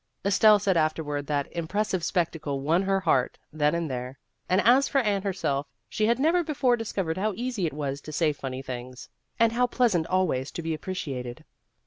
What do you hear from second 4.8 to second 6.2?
for Anne herself, she had